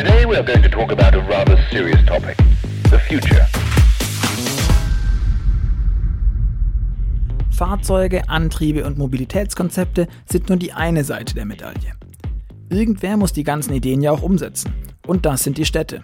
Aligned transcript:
Today 0.00 0.24
we 0.24 0.34
are 0.34 0.42
going 0.42 0.62
to 0.62 0.68
talk 0.70 0.92
about 0.92 1.14
a 1.14 1.20
rather 1.28 1.58
serious 1.70 2.02
topic, 2.06 2.34
the 2.84 2.98
future. 2.98 3.46
Fahrzeuge, 7.50 8.26
Antriebe 8.26 8.86
und 8.86 8.96
Mobilitätskonzepte 8.96 10.08
sind 10.24 10.48
nur 10.48 10.56
die 10.56 10.72
eine 10.72 11.04
Seite 11.04 11.34
der 11.34 11.44
Medaille. 11.44 11.92
Irgendwer 12.70 13.18
muss 13.18 13.34
die 13.34 13.44
ganzen 13.44 13.74
Ideen 13.74 14.00
ja 14.00 14.10
auch 14.10 14.22
umsetzen. 14.22 14.72
Und 15.06 15.26
das 15.26 15.44
sind 15.44 15.58
die 15.58 15.66
Städte. 15.66 16.02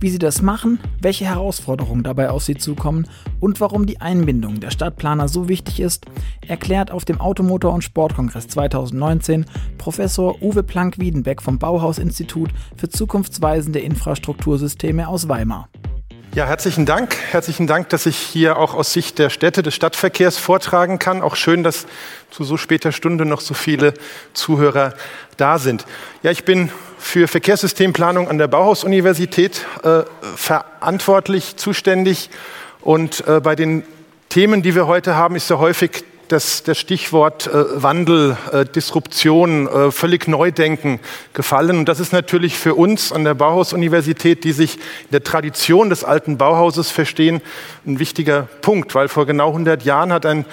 Wie 0.00 0.10
sie 0.10 0.18
das 0.18 0.42
machen, 0.42 0.78
welche 1.00 1.24
Herausforderungen 1.24 2.04
dabei 2.04 2.30
auf 2.30 2.44
sie 2.44 2.56
zukommen 2.56 3.08
und 3.40 3.60
warum 3.60 3.84
die 3.84 4.00
Einbindung 4.00 4.60
der 4.60 4.70
Stadtplaner 4.70 5.26
so 5.26 5.48
wichtig 5.48 5.80
ist, 5.80 6.06
erklärt 6.46 6.92
auf 6.92 7.04
dem 7.04 7.20
Automotor- 7.20 7.74
und 7.74 7.82
Sportkongress 7.82 8.46
2019 8.46 9.46
Professor 9.76 10.40
Uwe 10.40 10.62
Planck-Wiedenbeck 10.62 11.42
vom 11.42 11.58
Bauhaus-Institut 11.58 12.50
für 12.76 12.88
zukunftsweisende 12.88 13.80
Infrastruktursysteme 13.80 15.08
aus 15.08 15.28
Weimar. 15.28 15.68
Ja, 16.32 16.46
herzlichen 16.46 16.86
Dank. 16.86 17.16
Herzlichen 17.32 17.66
Dank, 17.66 17.88
dass 17.88 18.06
ich 18.06 18.16
hier 18.16 18.58
auch 18.58 18.74
aus 18.74 18.92
Sicht 18.92 19.18
der 19.18 19.30
Städte, 19.30 19.64
des 19.64 19.74
Stadtverkehrs 19.74 20.38
vortragen 20.38 21.00
kann. 21.00 21.22
Auch 21.22 21.34
schön, 21.34 21.64
dass 21.64 21.86
zu 22.30 22.44
so 22.44 22.56
später 22.56 22.92
Stunde 22.92 23.24
noch 23.24 23.40
so 23.40 23.54
viele 23.54 23.94
Zuhörer 24.34 24.94
da 25.36 25.58
sind. 25.58 25.86
Ja, 26.22 26.30
ich 26.30 26.44
bin 26.44 26.70
für 26.98 27.28
Verkehrssystemplanung 27.28 28.28
an 28.28 28.38
der 28.38 28.48
Bauhaus-Universität 28.48 29.64
äh, 29.82 30.02
verantwortlich, 30.36 31.56
zuständig. 31.56 32.30
Und 32.80 33.26
äh, 33.26 33.40
bei 33.40 33.56
den 33.56 33.84
Themen, 34.28 34.62
die 34.62 34.74
wir 34.74 34.86
heute 34.86 35.14
haben, 35.14 35.36
ist 35.36 35.48
ja 35.50 35.58
häufig 35.58 36.04
das, 36.28 36.62
das 36.62 36.78
Stichwort 36.78 37.46
äh, 37.46 37.82
Wandel, 37.82 38.36
äh, 38.52 38.64
Disruption, 38.64 39.66
äh, 39.66 39.90
völlig 39.90 40.28
Neudenken 40.28 41.00
gefallen. 41.32 41.78
Und 41.78 41.88
das 41.88 42.00
ist 42.00 42.12
natürlich 42.12 42.56
für 42.56 42.74
uns 42.74 43.12
an 43.12 43.24
der 43.24 43.34
Bauhaus-Universität, 43.34 44.44
die 44.44 44.52
sich 44.52 44.76
in 44.76 45.10
der 45.12 45.24
Tradition 45.24 45.90
des 45.90 46.04
alten 46.04 46.38
Bauhauses 46.38 46.90
verstehen, 46.90 47.40
ein 47.86 47.98
wichtiger 47.98 48.42
Punkt, 48.60 48.94
weil 48.94 49.08
vor 49.08 49.26
genau 49.26 49.48
100 49.48 49.82
Jahren 49.84 50.12
hat 50.12 50.26
ein 50.26 50.44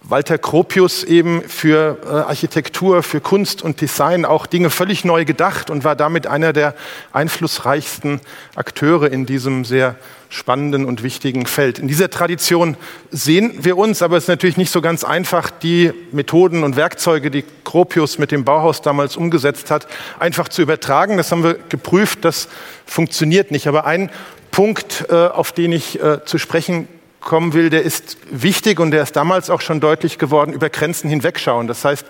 Walter 0.00 0.38
Kropius 0.38 1.04
eben 1.04 1.42
für 1.42 1.98
äh, 2.04 2.08
Architektur, 2.08 3.02
für 3.02 3.20
Kunst 3.20 3.62
und 3.62 3.80
Design 3.80 4.24
auch 4.24 4.46
Dinge 4.46 4.70
völlig 4.70 5.04
neu 5.04 5.24
gedacht 5.24 5.70
und 5.70 5.84
war 5.84 5.96
damit 5.96 6.26
einer 6.26 6.52
der 6.52 6.74
einflussreichsten 7.12 8.20
Akteure 8.54 9.12
in 9.12 9.26
diesem 9.26 9.64
sehr 9.64 9.96
spannenden 10.28 10.86
und 10.86 11.02
wichtigen 11.02 11.46
Feld. 11.46 11.78
In 11.78 11.88
dieser 11.88 12.08
Tradition 12.08 12.76
sehen 13.10 13.52
wir 13.58 13.76
uns, 13.76 14.00
aber 14.00 14.16
es 14.16 14.24
ist 14.24 14.28
natürlich 14.28 14.56
nicht 14.56 14.70
so 14.70 14.80
ganz 14.80 15.04
einfach, 15.04 15.50
die 15.50 15.92
Methoden 16.10 16.64
und 16.64 16.76
Werkzeuge, 16.76 17.30
die 17.30 17.44
Kropius 17.64 18.18
mit 18.18 18.32
dem 18.32 18.44
Bauhaus 18.44 18.80
damals 18.80 19.16
umgesetzt 19.16 19.70
hat, 19.70 19.86
einfach 20.18 20.48
zu 20.48 20.62
übertragen. 20.62 21.18
Das 21.18 21.30
haben 21.30 21.44
wir 21.44 21.54
geprüft, 21.68 22.24
das 22.24 22.48
funktioniert 22.86 23.50
nicht. 23.50 23.66
Aber 23.66 23.84
ein 23.84 24.10
Punkt, 24.50 25.06
äh, 25.10 25.14
auf 25.14 25.52
den 25.52 25.72
ich 25.72 26.02
äh, 26.02 26.24
zu 26.24 26.38
sprechen 26.38 26.88
kommen 27.22 27.54
will, 27.54 27.70
der 27.70 27.82
ist 27.82 28.18
wichtig 28.30 28.80
und 28.80 28.90
der 28.90 29.02
ist 29.02 29.16
damals 29.16 29.48
auch 29.48 29.60
schon 29.60 29.80
deutlich 29.80 30.18
geworden, 30.18 30.52
über 30.52 30.68
Grenzen 30.68 31.08
hinwegschauen. 31.08 31.66
Das 31.66 31.84
heißt, 31.84 32.06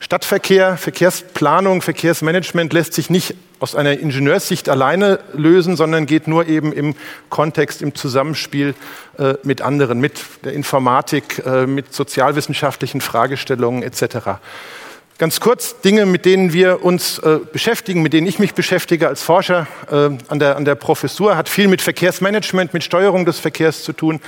Stadtverkehr, 0.00 0.76
Verkehrsplanung, 0.76 1.82
Verkehrsmanagement 1.82 2.72
lässt 2.72 2.94
sich 2.94 3.10
nicht 3.10 3.34
aus 3.58 3.74
einer 3.74 3.98
Ingenieurssicht 3.98 4.68
alleine 4.68 5.18
lösen, 5.32 5.76
sondern 5.76 6.06
geht 6.06 6.28
nur 6.28 6.46
eben 6.46 6.72
im 6.72 6.94
Kontext, 7.30 7.82
im 7.82 7.94
Zusammenspiel 7.94 8.74
äh, 9.18 9.34
mit 9.42 9.60
anderen, 9.60 10.00
mit 10.00 10.20
der 10.44 10.52
Informatik, 10.52 11.42
äh, 11.44 11.66
mit 11.66 11.92
sozialwissenschaftlichen 11.92 13.00
Fragestellungen 13.00 13.82
etc. 13.82 14.38
Ganz 15.18 15.40
kurz 15.40 15.80
Dinge, 15.80 16.06
mit 16.06 16.24
denen 16.24 16.52
wir 16.52 16.84
uns 16.84 17.18
äh, 17.18 17.40
beschäftigen, 17.52 18.02
mit 18.02 18.12
denen 18.12 18.28
ich 18.28 18.38
mich 18.38 18.54
beschäftige 18.54 19.08
als 19.08 19.20
Forscher 19.20 19.66
äh, 19.90 20.10
an, 20.28 20.38
der, 20.38 20.54
an 20.54 20.64
der 20.64 20.76
Professur, 20.76 21.36
hat 21.36 21.48
viel 21.48 21.66
mit 21.66 21.82
Verkehrsmanagement, 21.82 22.72
mit 22.72 22.84
Steuerung 22.84 23.24
des 23.24 23.40
Verkehrs 23.40 23.82
zu 23.82 23.92
tun. 23.92 24.20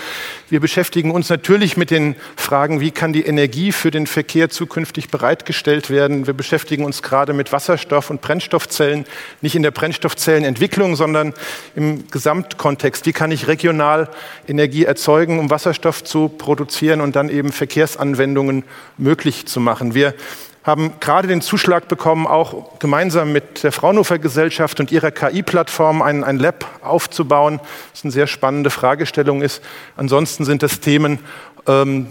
Wir 0.49 0.59
beschäftigen 0.59 1.13
uns 1.13 1.29
natürlich 1.29 1.77
mit 1.77 1.93
den 1.93 2.17
Fragen, 2.35 2.81
wie 2.81 2.91
kann 2.91 3.13
die 3.13 3.25
Energie 3.25 3.71
für 3.71 3.93
den 3.93 4.09
Verkehr 4.09 4.51
zukünftig 4.51 5.11
bereitgestellt 5.11 5.91
werden. 5.91 6.27
Wir 6.27 6.35
beschäftigen 6.35 6.85
uns 6.85 7.03
gerade 7.03 7.35
mit 7.35 7.53
Wasserstoff- 7.53 8.11
und 8.11 8.21
Brennstoffzellen, 8.21 9.05
nicht 9.43 9.55
in 9.55 9.63
der 9.63 9.71
Brennstoffzellenentwicklung, 9.71 10.97
sondern 10.97 11.35
im 11.77 12.11
Gesamtkontext. 12.11 13.07
Wie 13.07 13.13
kann 13.13 13.31
ich 13.31 13.47
regional 13.47 14.09
Energie 14.49 14.87
erzeugen, 14.87 15.39
um 15.39 15.51
Wasserstoff 15.51 16.03
zu 16.03 16.29
produzieren 16.29 17.01
und 17.01 17.15
dann 17.15 17.29
eben 17.29 17.53
Verkehrsanwendungen 17.53 18.65
möglich 18.99 19.47
zu 19.47 19.61
machen. 19.61 19.95
Wir 19.95 20.15
haben 20.63 20.93
gerade 21.01 21.27
den 21.27 21.41
Zuschlag 21.41 21.89
bekommen, 21.89 22.27
auch 22.27 22.79
gemeinsam 22.79 23.33
mit 23.33 23.63
der 23.63 23.73
Fraunhofer 23.73 24.19
Gesellschaft 24.19 24.79
und 24.79 24.93
ihrer 24.93 25.11
KI-Plattform 25.11 26.03
ein, 26.03 26.23
ein 26.23 26.39
Lab 26.39 26.67
aufzubauen. 26.83 27.61
Das 27.93 28.05
eine 28.05 28.13
sehr 28.13 28.27
spannende 28.27 28.71
Fragestellung 28.71 29.41
ist. 29.41 29.63
Ansonsten 29.97 30.45
sind 30.45 30.63
das 30.63 30.81
Themen, 30.81 31.21
ähm, 31.67 32.09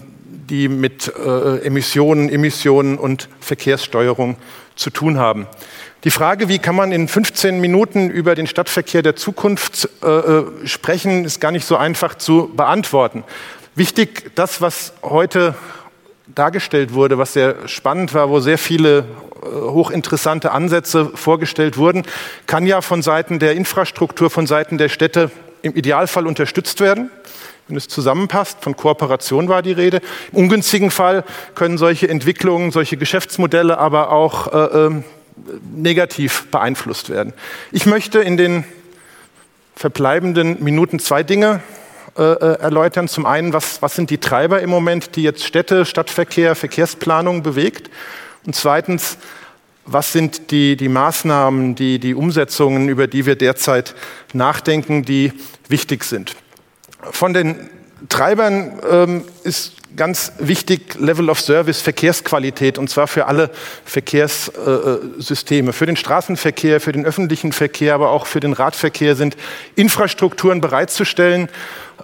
die 0.49 0.67
mit 0.67 1.13
äh, 1.15 1.59
Emissionen, 1.59 2.29
Emissionen 2.29 2.97
und 2.97 3.29
Verkehrssteuerung 3.39 4.35
zu 4.75 4.89
tun 4.89 5.19
haben. 5.19 5.45
Die 6.05 6.11
Frage, 6.11 6.47
wie 6.47 6.59
kann 6.59 6.75
man 6.75 6.91
in 6.91 7.07
15 7.07 7.59
Minuten 7.59 8.09
über 8.09 8.33
den 8.33 8.47
Stadtverkehr 8.47 9.01
der 9.01 9.15
Zukunft 9.15 9.89
äh, 10.01 10.07
äh, 10.07 10.45
sprechen, 10.65 11.25
ist 11.25 11.41
gar 11.41 11.51
nicht 11.51 11.65
so 11.65 11.75
einfach 11.75 12.15
zu 12.15 12.49
beantworten. 12.55 13.23
Wichtig, 13.75 14.31
das, 14.35 14.61
was 14.61 14.93
heute 15.03 15.55
dargestellt 16.35 16.93
wurde, 16.93 17.17
was 17.17 17.33
sehr 17.33 17.67
spannend 17.67 18.13
war, 18.13 18.29
wo 18.29 18.39
sehr 18.39 18.57
viele 18.57 18.99
äh, 18.99 19.45
hochinteressante 19.45 20.51
Ansätze 20.51 21.11
vorgestellt 21.13 21.77
wurden, 21.77 22.03
kann 22.47 22.65
ja 22.65 22.81
von 22.81 23.01
Seiten 23.01 23.39
der 23.39 23.53
Infrastruktur, 23.53 24.29
von 24.29 24.47
Seiten 24.47 24.77
der 24.77 24.89
Städte 24.89 25.31
im 25.61 25.75
Idealfall 25.75 26.27
unterstützt 26.27 26.79
werden. 26.79 27.11
Wenn 27.67 27.77
es 27.77 27.87
zusammenpasst, 27.87 28.63
von 28.63 28.75
Kooperation 28.75 29.47
war 29.47 29.61
die 29.61 29.71
Rede. 29.71 30.01
Im 30.31 30.39
ungünstigen 30.39 30.89
Fall 30.89 31.23
können 31.53 31.77
solche 31.77 32.09
Entwicklungen, 32.09 32.71
solche 32.71 32.97
Geschäftsmodelle 32.97 33.77
aber 33.77 34.11
auch 34.11 34.47
äh, 34.51 34.87
äh, 34.87 35.03
negativ 35.75 36.47
beeinflusst 36.47 37.09
werden. 37.09 37.33
Ich 37.71 37.85
möchte 37.85 38.19
in 38.19 38.37
den 38.37 38.63
verbleibenden 39.75 40.63
Minuten 40.63 40.99
zwei 40.99 41.23
Dinge 41.23 41.61
äh, 42.19 42.33
äh, 42.33 42.59
erläutern. 42.59 43.07
Zum 43.07 43.25
einen, 43.25 43.53
was, 43.53 43.81
was 43.81 43.95
sind 43.95 44.09
die 44.09 44.17
Treiber 44.17 44.61
im 44.61 44.69
Moment, 44.69 45.15
die 45.15 45.23
jetzt 45.23 45.45
Städte, 45.45 45.85
Stadtverkehr, 45.85 46.53
Verkehrsplanung 46.53 47.43
bewegt? 47.43 47.89
Und 48.45 48.57
zweitens, 48.57 49.17
was 49.85 50.11
sind 50.11 50.51
die, 50.51 50.75
die 50.75 50.89
Maßnahmen, 50.89 51.75
die, 51.75 51.97
die 51.97 52.13
Umsetzungen, 52.13 52.89
über 52.89 53.07
die 53.07 53.25
wir 53.25 53.37
derzeit 53.37 53.95
nachdenken, 54.33 55.05
die 55.05 55.31
wichtig 55.69 56.03
sind? 56.03 56.35
Von 57.09 57.33
den 57.33 57.69
Treibern 58.09 58.81
ähm, 58.91 59.23
ist 59.43 59.78
ganz 59.95 60.31
wichtig 60.39 60.95
Level 60.99 61.29
of 61.29 61.39
Service, 61.39 61.81
Verkehrsqualität, 61.81 62.77
und 62.77 62.89
zwar 62.89 63.07
für 63.07 63.25
alle 63.25 63.49
Verkehrssysteme. 63.85 65.73
Für 65.73 65.85
den 65.85 65.95
Straßenverkehr, 65.95 66.79
für 66.79 66.91
den 66.91 67.05
öffentlichen 67.05 67.51
Verkehr, 67.51 67.95
aber 67.95 68.11
auch 68.11 68.25
für 68.25 68.39
den 68.39 68.53
Radverkehr 68.53 69.15
sind 69.15 69.35
Infrastrukturen 69.75 70.61
bereitzustellen, 70.61 71.49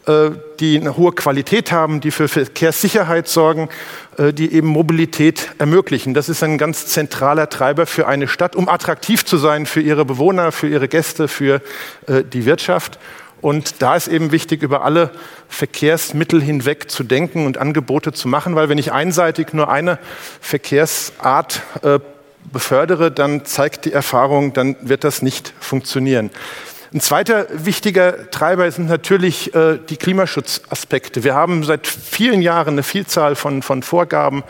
äh, 0.07 0.31
die 0.59 0.79
eine 0.79 0.97
hohe 0.97 1.11
Qualität 1.11 1.71
haben, 1.71 2.01
die 2.01 2.11
für 2.11 2.27
Verkehrssicherheit 2.27 3.27
sorgen, 3.27 3.69
äh, 4.17 4.33
die 4.33 4.53
eben 4.53 4.67
Mobilität 4.67 5.51
ermöglichen. 5.57 6.13
Das 6.13 6.29
ist 6.29 6.43
ein 6.43 6.57
ganz 6.57 6.87
zentraler 6.87 7.49
Treiber 7.49 7.85
für 7.85 8.07
eine 8.07 8.27
Stadt, 8.27 8.55
um 8.55 8.69
attraktiv 8.69 9.25
zu 9.25 9.37
sein 9.37 9.65
für 9.65 9.81
ihre 9.81 10.05
Bewohner, 10.05 10.51
für 10.51 10.67
ihre 10.67 10.87
Gäste, 10.87 11.27
für 11.27 11.61
äh, 12.07 12.23
die 12.23 12.45
Wirtschaft. 12.45 12.99
Und 13.41 13.81
da 13.81 13.95
ist 13.95 14.07
eben 14.07 14.31
wichtig, 14.31 14.63
über 14.63 14.83
alle 14.83 15.11
Verkehrsmittel 15.49 16.41
hinweg 16.41 16.89
zu 16.89 17.03
denken 17.03 17.45
und 17.45 17.57
Angebote 17.57 18.11
zu 18.11 18.27
machen, 18.27 18.55
weil 18.55 18.69
wenn 18.69 18.77
ich 18.77 18.91
einseitig 18.91 19.53
nur 19.53 19.69
eine 19.69 19.99
Verkehrsart 20.41 21.61
befördere, 22.51 23.11
dann 23.11 23.45
zeigt 23.45 23.85
die 23.85 23.93
Erfahrung, 23.93 24.53
dann 24.53 24.75
wird 24.81 25.03
das 25.03 25.21
nicht 25.21 25.53
funktionieren. 25.59 26.31
Ein 26.93 27.01
zweiter 27.01 27.47
wichtiger 27.51 28.29
Treiber 28.31 28.69
sind 28.71 28.87
natürlich 28.87 29.53
äh, 29.53 29.79
die 29.89 29.97
Klimaschutzaspekte. 29.97 31.23
Wir 31.23 31.33
haben 31.33 31.63
seit 31.63 31.87
vielen 31.87 32.41
Jahren 32.41 32.75
eine 32.75 32.83
Vielzahl 32.83 33.35
von, 33.35 33.61
von 33.61 33.83
Vorgaben 33.83 34.43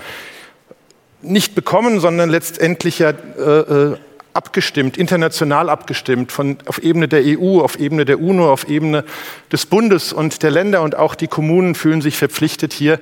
nicht 1.22 1.56
bekommen, 1.56 2.00
sondern 2.00 2.30
letztendlich 2.30 3.00
ja 3.00 3.10
äh, 3.10 3.42
äh 3.42 3.98
abgestimmt, 4.36 4.98
international 4.98 5.70
abgestimmt, 5.70 6.32
von, 6.32 6.58
auf 6.66 6.80
Ebene 6.80 7.08
der 7.08 7.24
EU, 7.24 7.62
auf 7.62 7.80
Ebene 7.80 8.06
der 8.06 8.20
UNO, 8.20 8.52
auf 8.52 8.68
Ebene 8.68 9.06
des 9.52 9.66
Bundes 9.66 10.12
und 10.12 10.44
der 10.44 10.52
Länder 10.52 10.82
und 10.82 10.96
auch 10.96 11.16
die 11.16 11.28
Kommunen 11.28 11.74
fühlen 11.74 12.02
sich 12.02 12.18
verpflichtet, 12.18 12.74
hier 12.74 13.00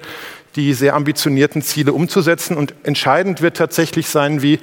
die 0.56 0.74
sehr 0.74 0.94
ambitionierten 0.94 1.64
Ziele 1.64 1.94
umzusetzen. 1.94 2.56
Und 2.56 2.76
entscheidend 2.84 3.42
wird 3.42 3.58
tatsächlich 3.58 4.08
sein, 4.08 4.44
wie 4.44 4.60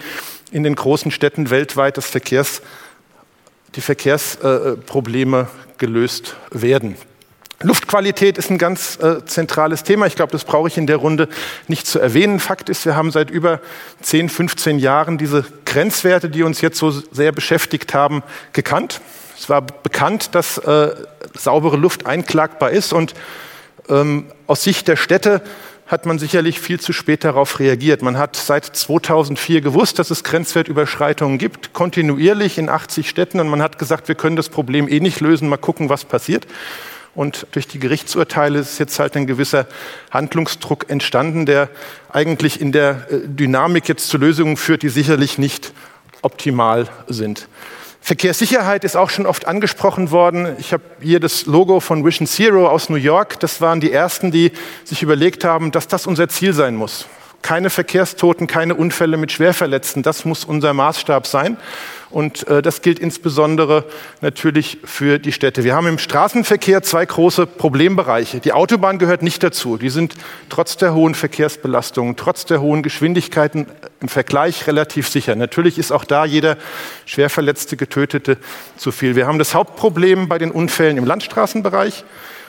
in 0.52 0.62
den 0.62 0.76
großen 0.76 1.10
Städten 1.10 1.50
weltweit 1.50 1.96
das 1.96 2.06
Verkehrs 2.06 2.62
die 3.74 3.80
Verkehrsprobleme 3.80 5.48
gelöst 5.78 6.36
werden. 6.50 6.96
Luftqualität 7.62 8.38
ist 8.38 8.50
ein 8.50 8.56
ganz 8.56 8.98
äh, 9.02 9.22
zentrales 9.26 9.82
Thema. 9.82 10.06
Ich 10.06 10.16
glaube, 10.16 10.32
das 10.32 10.44
brauche 10.44 10.68
ich 10.68 10.78
in 10.78 10.86
der 10.86 10.96
Runde 10.96 11.28
nicht 11.68 11.86
zu 11.86 11.98
erwähnen. 11.98 12.40
Fakt 12.40 12.70
ist, 12.70 12.86
wir 12.86 12.96
haben 12.96 13.10
seit 13.10 13.30
über 13.30 13.60
10, 14.00 14.30
15 14.30 14.78
Jahren 14.78 15.18
diese 15.18 15.44
Grenzwerte, 15.66 16.30
die 16.30 16.42
uns 16.42 16.62
jetzt 16.62 16.78
so 16.78 16.90
sehr 16.90 17.32
beschäftigt 17.32 17.92
haben, 17.92 18.22
gekannt. 18.54 19.02
Es 19.38 19.50
war 19.50 19.60
bekannt, 19.60 20.34
dass 20.34 20.56
äh, 20.56 20.94
saubere 21.34 21.76
Luft 21.76 22.06
einklagbar 22.06 22.70
ist 22.70 22.94
und 22.94 23.12
ähm, 23.90 24.32
aus 24.46 24.62
Sicht 24.64 24.88
der 24.88 24.96
Städte 24.96 25.42
hat 25.86 26.06
man 26.06 26.18
sicherlich 26.18 26.60
viel 26.60 26.80
zu 26.80 26.94
spät 26.94 27.24
darauf 27.24 27.58
reagiert. 27.58 28.00
Man 28.00 28.16
hat 28.16 28.36
seit 28.36 28.64
2004 28.64 29.60
gewusst, 29.60 29.98
dass 29.98 30.10
es 30.10 30.24
Grenzwertüberschreitungen 30.24 31.36
gibt, 31.36 31.74
kontinuierlich 31.74 32.58
in 32.58 32.68
80 32.68 33.08
Städten. 33.08 33.40
Und 33.40 33.48
man 33.48 33.60
hat 33.60 33.76
gesagt, 33.76 34.06
wir 34.06 34.14
können 34.14 34.36
das 34.36 34.48
Problem 34.48 34.88
eh 34.88 35.00
nicht 35.00 35.20
lösen, 35.20 35.48
mal 35.48 35.56
gucken, 35.56 35.88
was 35.88 36.04
passiert. 36.04 36.46
Und 37.20 37.48
durch 37.52 37.68
die 37.68 37.78
Gerichtsurteile 37.78 38.60
ist 38.60 38.78
jetzt 38.78 38.98
halt 38.98 39.14
ein 39.14 39.26
gewisser 39.26 39.66
Handlungsdruck 40.10 40.88
entstanden, 40.88 41.44
der 41.44 41.68
eigentlich 42.10 42.62
in 42.62 42.72
der 42.72 43.08
äh, 43.10 43.18
Dynamik 43.26 43.90
jetzt 43.90 44.08
zu 44.08 44.16
Lösungen 44.16 44.56
führt, 44.56 44.82
die 44.82 44.88
sicherlich 44.88 45.36
nicht 45.36 45.74
optimal 46.22 46.88
sind. 47.08 47.46
Verkehrssicherheit 48.00 48.84
ist 48.84 48.96
auch 48.96 49.10
schon 49.10 49.26
oft 49.26 49.46
angesprochen 49.46 50.10
worden. 50.10 50.56
Ich 50.60 50.72
habe 50.72 50.82
hier 51.02 51.20
das 51.20 51.44
Logo 51.44 51.80
von 51.80 52.06
Vision 52.06 52.26
Zero 52.26 52.66
aus 52.66 52.88
New 52.88 52.96
York. 52.96 53.38
Das 53.40 53.60
waren 53.60 53.82
die 53.82 53.92
ersten, 53.92 54.30
die 54.30 54.52
sich 54.84 55.02
überlegt 55.02 55.44
haben, 55.44 55.72
dass 55.72 55.88
das 55.88 56.06
unser 56.06 56.30
Ziel 56.30 56.54
sein 56.54 56.74
muss. 56.74 57.04
Keine 57.42 57.68
Verkehrstoten, 57.68 58.46
keine 58.46 58.76
Unfälle 58.76 59.18
mit 59.18 59.30
Schwerverletzten. 59.30 60.02
Das 60.02 60.24
muss 60.24 60.46
unser 60.46 60.72
Maßstab 60.72 61.26
sein. 61.26 61.58
Und 62.10 62.48
äh, 62.48 62.60
das 62.60 62.82
gilt 62.82 62.98
insbesondere 62.98 63.84
natürlich 64.20 64.78
für 64.84 65.18
die 65.20 65.32
Städte. 65.32 65.62
Wir 65.62 65.76
haben 65.76 65.86
im 65.86 65.98
Straßenverkehr 65.98 66.82
zwei 66.82 67.06
große 67.06 67.46
Problembereiche. 67.46 68.40
Die 68.40 68.52
Autobahn 68.52 68.98
gehört 68.98 69.22
nicht 69.22 69.42
dazu. 69.42 69.76
Die 69.76 69.90
sind 69.90 70.14
trotz 70.48 70.76
der 70.76 70.92
hohen 70.92 71.14
Verkehrsbelastungen, 71.14 72.16
trotz 72.16 72.46
der 72.46 72.60
hohen 72.60 72.82
Geschwindigkeiten 72.82 73.66
im 74.00 74.08
Vergleich 74.08 74.66
relativ 74.66 75.08
sicher. 75.08 75.36
Natürlich 75.36 75.78
ist 75.78 75.92
auch 75.92 76.04
da 76.04 76.24
jeder 76.24 76.56
Schwerverletzte, 77.06 77.76
Getötete 77.76 78.38
zu 78.76 78.90
viel. 78.90 79.14
Wir 79.14 79.28
haben 79.28 79.38
das 79.38 79.54
Hauptproblem 79.54 80.28
bei 80.28 80.38
den 80.38 80.50
Unfällen 80.50 80.96
im 80.96 81.04
Landstraßenbereich. 81.04 82.04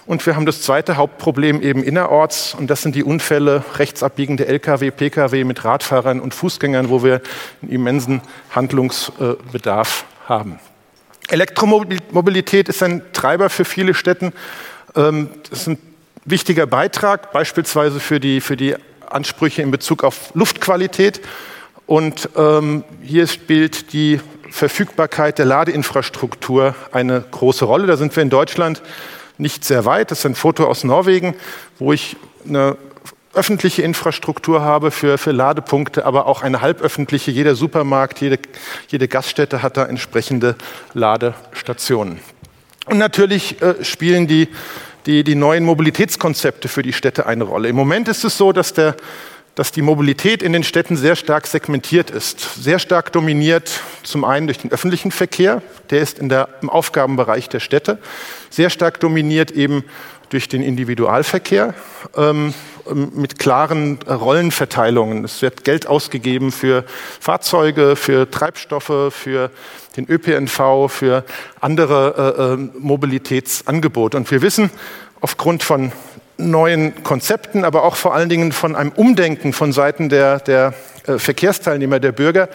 Und 0.05 0.25
wir 0.25 0.35
haben 0.35 0.45
das 0.45 0.61
zweite 0.61 0.97
Hauptproblem 0.97 1.61
eben 1.61 1.83
innerorts, 1.83 2.55
und 2.55 2.69
das 2.69 2.81
sind 2.81 2.95
die 2.95 3.03
Unfälle 3.03 3.63
rechtsabbiegende 3.75 4.47
Lkw, 4.47 4.91
Pkw 4.91 5.43
mit 5.43 5.63
Radfahrern 5.63 6.19
und 6.19 6.33
Fußgängern, 6.33 6.89
wo 6.89 7.03
wir 7.03 7.21
einen 7.61 7.71
immensen 7.71 8.21
Handlungsbedarf 8.49 10.05
haben. 10.27 10.59
Elektromobilität 11.29 12.67
ist 12.67 12.83
ein 12.83 13.03
Treiber 13.13 13.49
für 13.49 13.63
viele 13.63 13.93
Städten. 13.93 14.33
Ähm, 14.95 15.29
das 15.49 15.61
ist 15.61 15.67
ein 15.67 15.77
wichtiger 16.25 16.65
Beitrag, 16.65 17.31
beispielsweise 17.31 17.99
für 17.99 18.19
die, 18.19 18.41
für 18.41 18.57
die 18.57 18.75
Ansprüche 19.07 19.61
in 19.61 19.71
Bezug 19.71 20.03
auf 20.03 20.31
Luftqualität. 20.33 21.21
Und 21.85 22.29
ähm, 22.35 22.83
hier 23.01 23.27
spielt 23.27 23.93
die 23.93 24.19
Verfügbarkeit 24.49 25.37
der 25.37 25.45
Ladeinfrastruktur 25.45 26.75
eine 26.91 27.23
große 27.31 27.65
Rolle. 27.65 27.87
Da 27.87 27.97
sind 27.97 28.15
wir 28.15 28.23
in 28.23 28.29
Deutschland 28.29 28.81
nicht 29.41 29.65
sehr 29.65 29.85
weit. 29.85 30.11
Das 30.11 30.19
ist 30.19 30.25
ein 30.25 30.35
Foto 30.35 30.65
aus 30.65 30.83
Norwegen, 30.83 31.35
wo 31.79 31.91
ich 31.91 32.15
eine 32.47 32.77
öffentliche 33.33 33.81
Infrastruktur 33.81 34.61
habe 34.61 34.91
für, 34.91 35.17
für 35.17 35.31
Ladepunkte, 35.31 36.05
aber 36.05 36.27
auch 36.27 36.41
eine 36.41 36.61
halböffentliche. 36.61 37.31
Jeder 37.31 37.55
Supermarkt, 37.55 38.21
jede, 38.21 38.39
jede 38.89 39.07
Gaststätte 39.07 39.61
hat 39.61 39.77
da 39.77 39.85
entsprechende 39.85 40.55
Ladestationen. 40.93 42.19
Und 42.85 42.97
natürlich 42.97 43.61
äh, 43.61 43.83
spielen 43.83 44.27
die, 44.27 44.49
die, 45.05 45.23
die 45.23 45.35
neuen 45.35 45.63
Mobilitätskonzepte 45.63 46.67
für 46.67 46.83
die 46.83 46.93
Städte 46.93 47.25
eine 47.25 47.45
Rolle. 47.45 47.69
Im 47.69 47.75
Moment 47.75 48.07
ist 48.09 48.23
es 48.23 48.37
so, 48.37 48.51
dass 48.51 48.73
der 48.73 48.95
dass 49.55 49.71
die 49.71 49.81
Mobilität 49.81 50.41
in 50.41 50.53
den 50.53 50.63
Städten 50.63 50.95
sehr 50.95 51.15
stark 51.15 51.47
segmentiert 51.47 52.09
ist. 52.09 52.63
Sehr 52.63 52.79
stark 52.79 53.11
dominiert 53.11 53.81
zum 54.03 54.23
einen 54.23 54.47
durch 54.47 54.59
den 54.59 54.71
öffentlichen 54.71 55.11
Verkehr, 55.11 55.61
der 55.89 56.01
ist 56.01 56.19
in 56.19 56.29
der, 56.29 56.47
im 56.61 56.69
Aufgabenbereich 56.69 57.49
der 57.49 57.59
Städte, 57.59 57.97
sehr 58.49 58.69
stark 58.69 58.99
dominiert 58.99 59.51
eben 59.51 59.83
durch 60.29 60.47
den 60.47 60.63
Individualverkehr 60.63 61.73
ähm, 62.15 62.53
mit 62.93 63.37
klaren 63.37 63.99
Rollenverteilungen. 64.07 65.25
Es 65.25 65.41
wird 65.41 65.63
Geld 65.65 65.87
ausgegeben 65.87 66.51
für 66.51 66.85
Fahrzeuge, 67.19 67.95
für 67.95 68.31
Treibstoffe, 68.31 69.13
für 69.13 69.51
den 69.97 70.09
ÖPNV, 70.09 70.89
für 70.89 71.25
andere 71.59 72.35
äh, 72.37 72.53
äh, 72.53 72.79
Mobilitätsangebote. 72.79 74.17
Und 74.17 74.31
wir 74.31 74.41
wissen 74.41 74.71
aufgrund 75.19 75.63
von 75.63 75.91
neuen 76.49 77.03
Konzepten, 77.03 77.63
aber 77.65 77.83
auch 77.83 77.95
vor 77.95 78.13
allen 78.13 78.29
Dingen 78.29 78.51
von 78.51 78.75
einem 78.75 78.91
Umdenken 78.91 79.53
von 79.53 79.73
Seiten 79.73 80.09
der, 80.09 80.39
der 80.39 80.73
äh, 81.07 81.17
Verkehrsteilnehmer, 81.17 81.99
der 81.99 82.11
Bürger, 82.11 82.49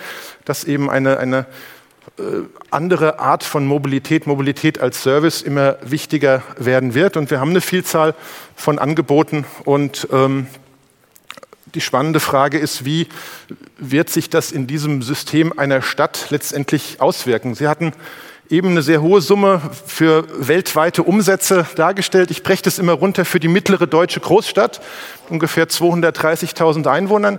dass 0.45 0.65
eben 0.65 0.91
eine, 0.91 1.19
eine 1.19 1.47
äh, 2.19 2.23
andere 2.71 3.19
Art 3.19 3.45
von 3.45 3.67
Mobilität, 3.67 4.27
Mobilität 4.27 4.81
als 4.81 5.03
Service 5.03 5.43
immer 5.43 5.77
wichtiger 5.83 6.43
werden 6.57 6.95
wird. 6.95 7.17
Und 7.17 7.31
wir 7.31 7.41
haben 7.41 7.51
eine 7.51 7.61
Vielzahl 7.61 8.15
von 8.55 8.79
Angeboten. 8.79 9.45
Und 9.65 10.09
ähm, 10.13 10.47
die 11.75 11.81
spannende 11.81 12.21
Frage 12.21 12.59
ist, 12.59 12.85
wie 12.85 13.09
wird 13.77 14.09
sich 14.09 14.31
das 14.31 14.51
in 14.51 14.67
diesem 14.67 15.03
System 15.03 15.59
einer 15.59 15.83
Stadt 15.83 16.27
letztendlich 16.31 17.01
auswirken? 17.01 17.55
Sie 17.55 17.69
hatten 17.69 17.93
eben 18.51 18.71
eine 18.71 18.83
sehr 18.83 19.03
hohe 19.03 19.21
Summe 19.21 19.61
für 19.87 20.25
weltweite 20.39 21.03
Umsätze 21.03 21.67
dargestellt. 21.75 22.31
Ich 22.31 22.43
breche 22.43 22.63
das 22.63 22.79
immer 22.79 22.93
runter 22.93 23.25
für 23.25 23.41
die 23.41 23.49
mittlere 23.49 23.87
deutsche 23.87 24.21
Großstadt, 24.21 24.81
ungefähr 25.29 25.69
230.000 25.69 26.87
Einwohnern. 26.89 27.39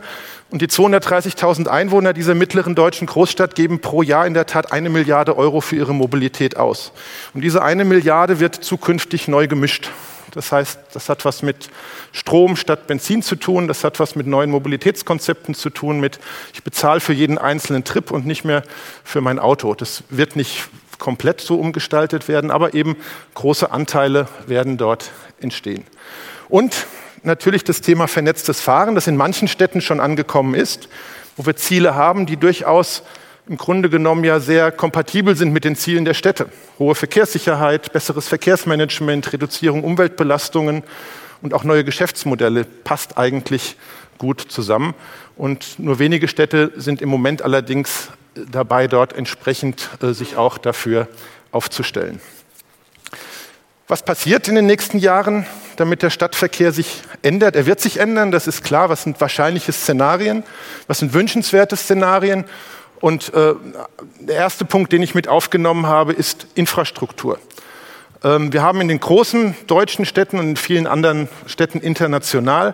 Und 0.49 0.61
die 0.61 0.67
230.000 0.67 1.67
Einwohner 1.67 2.13
dieser 2.13 2.33
mittleren 2.33 2.73
deutschen 2.73 3.05
Großstadt 3.07 3.55
geben 3.55 3.79
pro 3.81 4.01
Jahr 4.01 4.25
in 4.25 4.33
der 4.33 4.45
Tat 4.45 4.71
eine 4.71 4.89
Milliarde 4.89 5.37
Euro 5.37 5.59
für 5.59 5.75
ihre 5.75 5.93
Mobilität 5.93 6.55
aus. 6.55 6.93
Und 7.33 7.41
diese 7.41 7.61
eine 7.61 7.83
Milliarde 7.83 8.39
wird 8.39 8.55
zukünftig 8.55 9.27
neu 9.27 9.47
gemischt. 9.47 9.89
Das 10.31 10.51
heißt, 10.51 10.79
das 10.93 11.09
hat 11.09 11.25
was 11.25 11.41
mit 11.41 11.69
Strom 12.11 12.55
statt 12.55 12.87
Benzin 12.87 13.23
zu 13.23 13.35
tun, 13.35 13.67
das 13.67 13.83
hat 13.83 13.99
was 13.99 14.15
mit 14.15 14.27
neuen 14.27 14.51
Mobilitätskonzepten 14.51 15.55
zu 15.55 15.69
tun, 15.69 15.99
mit 15.99 16.19
ich 16.53 16.63
bezahle 16.63 16.99
für 16.99 17.13
jeden 17.13 17.37
einzelnen 17.37 17.83
Trip 17.83 18.11
und 18.11 18.25
nicht 18.25 18.43
mehr 18.43 18.63
für 19.03 19.21
mein 19.21 19.39
Auto. 19.39 19.73
Das 19.73 20.03
wird 20.09 20.35
nicht 20.35 20.69
komplett 20.99 21.41
so 21.41 21.55
umgestaltet 21.55 22.27
werden, 22.27 22.51
aber 22.51 22.73
eben 22.73 22.95
große 23.33 23.71
Anteile 23.71 24.27
werden 24.47 24.77
dort 24.77 25.11
entstehen. 25.39 25.83
Und 26.49 26.87
natürlich 27.23 27.63
das 27.63 27.81
Thema 27.81 28.07
vernetztes 28.07 28.61
Fahren, 28.61 28.95
das 28.95 29.07
in 29.07 29.17
manchen 29.17 29.47
Städten 29.47 29.81
schon 29.81 29.99
angekommen 29.99 30.55
ist, 30.55 30.89
wo 31.35 31.45
wir 31.45 31.55
Ziele 31.55 31.95
haben, 31.95 32.25
die 32.25 32.37
durchaus 32.37 33.03
im 33.47 33.57
Grunde 33.57 33.89
genommen 33.89 34.23
ja 34.23 34.39
sehr 34.39 34.71
kompatibel 34.71 35.35
sind 35.35 35.53
mit 35.53 35.63
den 35.63 35.75
Zielen 35.75 36.03
der 36.03 36.13
Städte. 36.13 36.49
Hohe 36.79 36.95
Verkehrssicherheit, 36.95 37.93
besseres 37.93 38.27
Verkehrsmanagement, 38.27 39.31
Reduzierung 39.31 39.83
Umweltbelastungen 39.83 40.83
und 41.41 41.53
auch 41.53 41.63
neue 41.63 41.83
Geschäftsmodelle 41.83 42.65
passt 42.83 43.17
eigentlich 43.17 43.77
gut 44.17 44.41
zusammen. 44.41 44.93
Und 45.37 45.79
nur 45.79 45.99
wenige 45.99 46.27
Städte 46.27 46.73
sind 46.75 47.01
im 47.01 47.09
Moment 47.09 47.41
allerdings 47.41 48.09
dabei, 48.51 48.87
dort 48.87 49.13
entsprechend 49.13 49.89
äh, 50.01 50.13
sich 50.13 50.35
auch 50.35 50.57
dafür 50.57 51.07
aufzustellen. 51.51 52.19
Was 53.87 54.03
passiert 54.03 54.49
in 54.49 54.55
den 54.55 54.65
nächsten 54.65 54.99
Jahren, 54.99 55.45
damit 55.77 56.01
der 56.01 56.09
Stadtverkehr 56.09 56.73
sich 56.73 57.03
ändert? 57.21 57.55
Er 57.55 57.65
wird 57.65 57.79
sich 57.79 57.99
ändern, 57.99 58.31
das 58.31 58.45
ist 58.45 58.63
klar. 58.63 58.89
Was 58.89 59.03
sind 59.03 59.21
wahrscheinliche 59.21 59.71
Szenarien? 59.71 60.43
Was 60.87 60.99
sind 60.99 61.13
wünschenswerte 61.13 61.77
Szenarien? 61.77 62.43
Und 62.99 63.33
äh, 63.33 63.53
der 64.19 64.35
erste 64.35 64.65
Punkt, 64.65 64.91
den 64.91 65.01
ich 65.03 65.15
mit 65.15 65.27
aufgenommen 65.27 65.87
habe, 65.87 66.11
ist 66.13 66.47
Infrastruktur. 66.55 67.39
Ähm, 68.23 68.51
wir 68.51 68.61
haben 68.61 68.81
in 68.81 68.87
den 68.87 68.99
großen 68.99 69.55
deutschen 69.67 70.05
Städten 70.05 70.39
und 70.39 70.49
in 70.49 70.55
vielen 70.57 70.87
anderen 70.87 71.29
Städten 71.45 71.79
international 71.79 72.73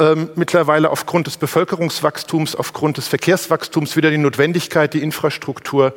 ähm, 0.00 0.30
mittlerweile 0.34 0.90
aufgrund 0.90 1.26
des 1.26 1.36
Bevölkerungswachstums, 1.36 2.56
aufgrund 2.56 2.96
des 2.96 3.06
Verkehrswachstums 3.06 3.96
wieder 3.96 4.10
die 4.10 4.18
Notwendigkeit, 4.18 4.94
die 4.94 5.02
Infrastruktur 5.02 5.94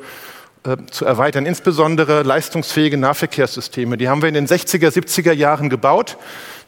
äh, 0.64 0.76
zu 0.90 1.04
erweitern, 1.04 1.46
insbesondere 1.46 2.22
leistungsfähige 2.22 2.96
Nahverkehrssysteme. 2.96 3.96
Die 3.96 4.08
haben 4.08 4.22
wir 4.22 4.28
in 4.28 4.34
den 4.34 4.46
60er, 4.46 4.90
70er 4.90 5.32
Jahren 5.32 5.70
gebaut. 5.70 6.18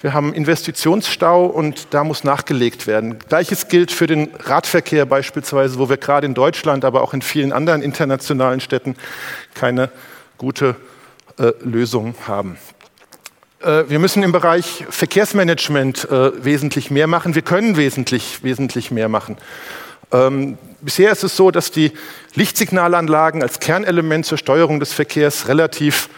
Wir 0.00 0.12
haben 0.12 0.34
Investitionsstau 0.34 1.46
und 1.46 1.88
da 1.90 2.04
muss 2.04 2.24
nachgelegt 2.24 2.86
werden. 2.86 3.18
Gleiches 3.18 3.68
gilt 3.68 3.92
für 3.92 4.06
den 4.06 4.30
Radverkehr 4.38 5.06
beispielsweise, 5.06 5.78
wo 5.78 5.88
wir 5.88 5.96
gerade 5.96 6.26
in 6.26 6.34
Deutschland, 6.34 6.84
aber 6.84 7.02
auch 7.02 7.14
in 7.14 7.22
vielen 7.22 7.52
anderen 7.52 7.82
internationalen 7.82 8.60
Städten 8.60 8.96
keine 9.54 9.90
gute 10.38 10.76
äh, 11.38 11.52
Lösung 11.62 12.14
haben. 12.26 12.56
Äh, 13.60 13.84
wir 13.88 13.98
müssen 13.98 14.22
im 14.22 14.32
Bereich 14.32 14.84
Verkehrsmanagement 14.90 16.10
äh, 16.10 16.44
wesentlich 16.44 16.90
mehr 16.90 17.06
machen. 17.06 17.34
Wir 17.34 17.42
können 17.42 17.76
wesentlich, 17.76 18.42
wesentlich 18.42 18.90
mehr 18.90 19.08
machen. 19.08 19.36
Ähm, 20.12 20.58
bisher 20.82 21.10
ist 21.10 21.24
es 21.24 21.36
so, 21.36 21.50
dass 21.50 21.70
die 21.70 21.92
Lichtsignalanlagen 22.34 23.42
als 23.42 23.60
Kernelement 23.60 24.26
zur 24.26 24.38
Steuerung 24.38 24.78
des 24.78 24.92
Verkehrs 24.92 25.48
relativ 25.48 26.08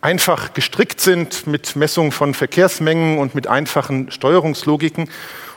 einfach 0.00 0.54
gestrickt 0.54 1.00
sind 1.00 1.46
mit 1.46 1.76
Messungen 1.76 2.10
von 2.10 2.34
Verkehrsmengen 2.34 3.18
und 3.18 3.34
mit 3.34 3.46
einfachen 3.46 4.10
Steuerungslogiken. 4.10 5.08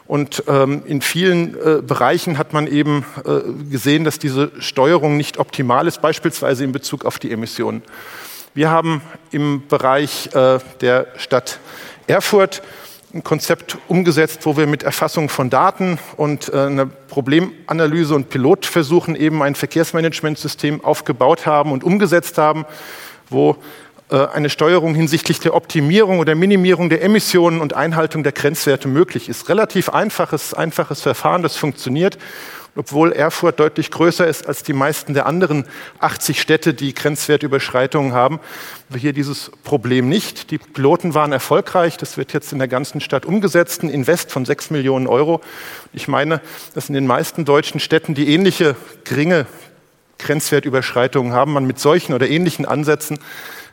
Und 0.05 0.43
ähm, 0.47 0.83
in 0.85 1.01
vielen 1.01 1.55
äh, 1.55 1.81
Bereichen 1.81 2.37
hat 2.37 2.51
man 2.51 2.67
eben 2.67 3.05
äh, 3.25 3.69
gesehen, 3.71 4.03
dass 4.03 4.19
diese 4.19 4.51
Steuerung 4.59 5.15
nicht 5.15 5.37
optimal 5.37 5.87
ist, 5.87 6.01
beispielsweise 6.01 6.65
in 6.65 6.73
Bezug 6.73 7.05
auf 7.05 7.19
die 7.19 7.31
Emissionen. 7.31 7.81
Wir 8.55 8.69
haben 8.69 9.01
im 9.31 9.67
Bereich 9.67 10.29
äh, 10.35 10.59
der 10.79 11.07
Stadt 11.17 11.59
Erfurt 12.05 12.61
ein 13.11 13.23
Konzept 13.23 13.79
umgesetzt, 13.87 14.41
wo 14.43 14.57
wir 14.57 14.67
mit 14.67 14.83
Erfassung 14.83 15.27
von 15.27 15.49
Daten 15.49 15.97
und 16.17 16.53
äh, 16.53 16.57
einer 16.57 16.85
Problemanalyse 16.85 18.13
und 18.13 18.29
Pilotversuchen 18.29 19.15
eben 19.15 19.41
ein 19.41 19.55
Verkehrsmanagementsystem 19.55 20.85
aufgebaut 20.85 21.47
haben 21.47 21.71
und 21.71 21.83
umgesetzt 21.83 22.37
haben, 22.37 22.65
wo 23.31 23.57
äh, 24.11 24.27
eine 24.27 24.51
Steuerung 24.51 24.93
hinsichtlich 24.93 25.39
der 25.39 25.55
Optimierung 25.55 26.19
oder 26.19 26.35
Minimierung 26.35 26.89
der 26.89 27.01
Emissionen 27.01 27.59
und 27.59 27.73
Einhaltung 27.73 28.21
der 28.21 28.33
Grenzwerte 28.33 28.87
möglich 28.87 29.29
ist. 29.29 29.49
Relativ 29.49 29.89
einfaches, 29.89 30.53
einfaches 30.53 31.01
Verfahren, 31.01 31.41
das 31.41 31.57
funktioniert, 31.57 32.19
obwohl 32.75 33.11
Erfurt 33.11 33.59
deutlich 33.59 33.91
größer 33.91 34.25
ist 34.25 34.47
als 34.47 34.63
die 34.63 34.73
meisten 34.73 35.13
der 35.13 35.25
anderen 35.25 35.65
80 35.99 36.41
Städte, 36.41 36.73
die 36.73 36.93
Grenzwertüberschreitungen 36.93 38.13
haben. 38.13 38.39
Wir 38.89 38.99
hier 38.99 39.13
dieses 39.13 39.51
Problem 39.63 40.09
nicht. 40.09 40.49
Die 40.49 40.57
Piloten 40.57 41.13
waren 41.13 41.31
erfolgreich. 41.31 41.97
Das 41.97 42.17
wird 42.17 42.33
jetzt 42.33 42.51
in 42.51 42.59
der 42.59 42.67
ganzen 42.67 42.99
Stadt 42.99 43.25
umgesetzt. 43.25 43.83
Ein 43.83 43.89
Invest 43.89 44.31
von 44.31 44.45
6 44.45 44.71
Millionen 44.71 45.07
Euro. 45.07 45.41
Ich 45.93 46.07
meine, 46.07 46.41
dass 46.73 46.89
in 46.89 46.95
den 46.95 47.05
meisten 47.05 47.45
deutschen 47.45 47.79
Städten, 47.79 48.15
die 48.15 48.33
ähnliche 48.33 48.75
geringe 49.03 49.45
Grenzwertüberschreitungen 50.17 51.33
haben, 51.33 51.53
man 51.53 51.65
mit 51.65 51.79
solchen 51.79 52.13
oder 52.13 52.27
ähnlichen 52.27 52.65
Ansätzen 52.65 53.19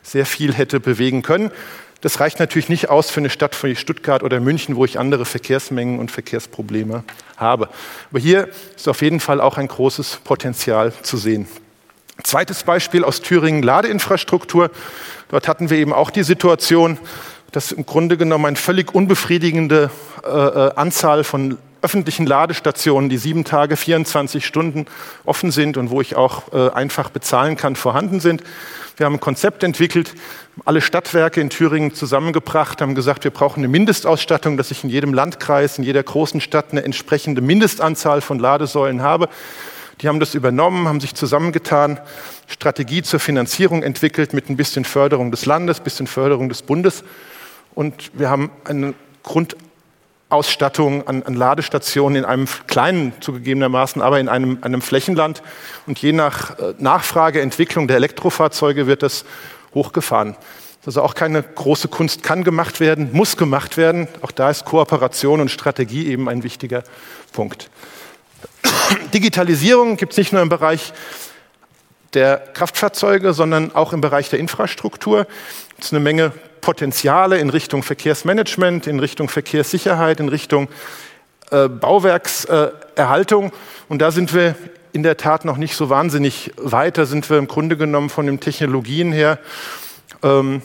sehr 0.02 0.26
viel 0.26 0.52
hätte 0.52 0.80
bewegen 0.80 1.22
können. 1.22 1.50
Das 2.00 2.18
reicht 2.18 2.38
natürlich 2.38 2.68
nicht 2.68 2.88
aus 2.88 3.10
für 3.10 3.20
eine 3.20 3.28
Stadt 3.28 3.62
wie 3.62 3.76
Stuttgart 3.76 4.22
oder 4.22 4.40
München, 4.40 4.76
wo 4.76 4.84
ich 4.84 4.98
andere 4.98 5.26
Verkehrsmengen 5.26 5.98
und 5.98 6.10
Verkehrsprobleme 6.10 7.04
habe. 7.36 7.68
Aber 8.10 8.18
hier 8.18 8.48
ist 8.74 8.88
auf 8.88 9.02
jeden 9.02 9.20
Fall 9.20 9.40
auch 9.40 9.58
ein 9.58 9.68
großes 9.68 10.20
Potenzial 10.24 10.92
zu 11.02 11.18
sehen. 11.18 11.46
Zweites 12.22 12.62
Beispiel 12.62 13.04
aus 13.04 13.20
Thüringen, 13.20 13.62
Ladeinfrastruktur. 13.62 14.70
Dort 15.28 15.48
hatten 15.48 15.70
wir 15.70 15.78
eben 15.78 15.92
auch 15.92 16.10
die 16.10 16.22
Situation, 16.22 16.98
dass 17.52 17.72
im 17.72 17.84
Grunde 17.84 18.16
genommen 18.16 18.46
eine 18.46 18.56
völlig 18.56 18.94
unbefriedigende 18.94 19.90
äh, 20.24 20.28
äh 20.28 20.74
Anzahl 20.76 21.24
von 21.24 21.58
öffentlichen 21.82 22.26
Ladestationen, 22.26 23.08
die 23.08 23.18
sieben 23.18 23.44
Tage, 23.44 23.76
24 23.76 24.44
Stunden 24.44 24.86
offen 25.24 25.50
sind 25.50 25.76
und 25.76 25.90
wo 25.90 26.00
ich 26.00 26.16
auch 26.16 26.52
äh, 26.52 26.70
einfach 26.70 27.10
bezahlen 27.10 27.56
kann, 27.56 27.76
vorhanden 27.76 28.20
sind. 28.20 28.42
Wir 28.96 29.06
haben 29.06 29.14
ein 29.14 29.20
Konzept 29.20 29.62
entwickelt, 29.62 30.14
alle 30.64 30.80
Stadtwerke 30.82 31.40
in 31.40 31.48
Thüringen 31.48 31.94
zusammengebracht, 31.94 32.82
haben 32.82 32.94
gesagt, 32.94 33.24
wir 33.24 33.30
brauchen 33.30 33.60
eine 33.60 33.68
Mindestausstattung, 33.68 34.56
dass 34.56 34.70
ich 34.70 34.84
in 34.84 34.90
jedem 34.90 35.14
Landkreis, 35.14 35.78
in 35.78 35.84
jeder 35.84 36.02
großen 36.02 36.40
Stadt 36.40 36.66
eine 36.72 36.82
entsprechende 36.82 37.40
Mindestanzahl 37.40 38.20
von 38.20 38.38
Ladesäulen 38.38 39.00
habe. 39.00 39.28
Die 40.00 40.08
haben 40.08 40.20
das 40.20 40.34
übernommen, 40.34 40.88
haben 40.88 41.00
sich 41.00 41.14
zusammengetan, 41.14 42.00
Strategie 42.46 43.02
zur 43.02 43.20
Finanzierung 43.20 43.82
entwickelt 43.82 44.32
mit 44.32 44.50
ein 44.50 44.56
bisschen 44.56 44.84
Förderung 44.84 45.30
des 45.30 45.46
Landes, 45.46 45.80
ein 45.80 45.84
bisschen 45.84 46.06
Förderung 46.06 46.48
des 46.48 46.62
Bundes. 46.62 47.04
Und 47.74 48.10
wir 48.14 48.28
haben 48.28 48.50
eine 48.64 48.94
Grund 49.22 49.56
Ausstattung 50.30 51.06
an, 51.06 51.22
an, 51.24 51.34
Ladestationen 51.34 52.16
in 52.16 52.24
einem 52.24 52.48
kleinen 52.66 53.12
zugegebenermaßen, 53.20 54.00
aber 54.00 54.20
in 54.20 54.28
einem, 54.28 54.58
einem 54.62 54.80
Flächenland. 54.80 55.42
Und 55.86 55.98
je 56.00 56.12
nach 56.12 56.58
äh, 56.58 56.74
Nachfrageentwicklung 56.78 57.88
der 57.88 57.96
Elektrofahrzeuge 57.96 58.86
wird 58.86 59.02
das 59.02 59.24
hochgefahren. 59.74 60.36
Also 60.86 61.02
auch 61.02 61.14
keine 61.14 61.42
große 61.42 61.88
Kunst 61.88 62.22
kann 62.22 62.42
gemacht 62.42 62.80
werden, 62.80 63.10
muss 63.12 63.36
gemacht 63.36 63.76
werden. 63.76 64.08
Auch 64.22 64.30
da 64.30 64.50
ist 64.50 64.64
Kooperation 64.64 65.40
und 65.40 65.50
Strategie 65.50 66.06
eben 66.06 66.28
ein 66.28 66.42
wichtiger 66.42 66.84
Punkt. 67.32 67.68
Digitalisierung 69.12 69.96
gibt 69.96 70.12
es 70.12 70.18
nicht 70.18 70.32
nur 70.32 70.40
im 70.40 70.48
Bereich 70.48 70.92
der 72.14 72.38
Kraftfahrzeuge, 72.38 73.34
sondern 73.34 73.74
auch 73.74 73.92
im 73.92 74.00
Bereich 74.00 74.30
der 74.30 74.38
Infrastruktur. 74.38 75.26
Es 75.80 75.86
ist 75.86 75.92
eine 75.94 76.00
Menge 76.00 76.30
Potenziale 76.60 77.38
in 77.38 77.48
Richtung 77.48 77.82
Verkehrsmanagement, 77.82 78.86
in 78.86 79.00
Richtung 79.00 79.30
Verkehrssicherheit, 79.30 80.20
in 80.20 80.28
Richtung 80.28 80.68
äh, 81.50 81.68
Bauwerkserhaltung. 81.68 83.50
Und 83.88 84.02
da 84.02 84.10
sind 84.10 84.34
wir 84.34 84.56
in 84.92 85.02
der 85.02 85.16
Tat 85.16 85.46
noch 85.46 85.56
nicht 85.56 85.74
so 85.74 85.88
wahnsinnig 85.88 86.52
weit. 86.58 86.98
Da 86.98 87.06
sind 87.06 87.30
wir 87.30 87.38
im 87.38 87.48
Grunde 87.48 87.78
genommen 87.78 88.10
von 88.10 88.26
den 88.26 88.40
Technologien 88.40 89.10
her, 89.10 89.38
ähm, 90.22 90.60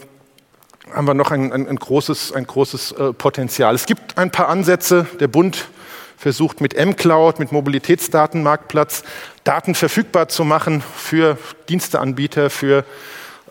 haben 0.94 1.08
wir 1.08 1.14
noch 1.14 1.32
ein, 1.32 1.54
ein, 1.54 1.66
ein 1.66 1.78
großes, 1.78 2.34
ein 2.34 2.46
großes 2.46 2.92
äh, 2.92 3.14
Potenzial. 3.14 3.74
Es 3.74 3.86
gibt 3.86 4.18
ein 4.18 4.32
paar 4.32 4.50
Ansätze. 4.50 5.08
Der 5.22 5.30
Bund 5.30 5.70
versucht 6.18 6.60
mit 6.60 6.74
M-Cloud, 6.74 7.40
mit 7.40 7.54
Mobilitätsdatenmarktplatz, 7.54 9.04
Daten 9.46 9.76
verfügbar 9.76 10.28
zu 10.28 10.44
machen 10.44 10.84
für 10.98 11.38
Diensteanbieter, 11.70 12.50
für 12.50 12.80
äh, 12.80 12.84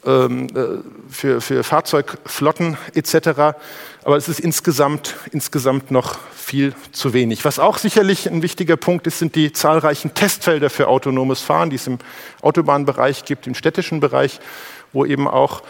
für, 0.04 1.40
für 1.40 1.64
Fahrzeugflotten 1.64 2.76
etc. 2.94 3.56
Aber 4.04 4.16
es 4.16 4.28
ist 4.28 4.38
insgesamt, 4.38 5.14
insgesamt 5.32 5.90
noch 5.90 6.18
viel 6.34 6.75
zu 6.92 7.14
wenig. 7.14 7.44
Was 7.44 7.58
auch 7.58 7.78
sicherlich 7.78 8.28
ein 8.28 8.42
wichtiger 8.42 8.76
Punkt 8.76 9.06
ist, 9.06 9.18
sind 9.18 9.34
die 9.34 9.52
zahlreichen 9.52 10.12
Testfelder 10.12 10.68
für 10.68 10.88
autonomes 10.88 11.40
Fahren, 11.40 11.70
die 11.70 11.76
es 11.76 11.87
im 11.87 11.99
Autobahnbereich 12.42 13.25
gibt, 13.25 13.46
im 13.46 13.54
städtischen 13.54 14.00
Bereich, 14.00 14.40
wo 14.92 15.06
eben 15.06 15.26
auch 15.26 15.62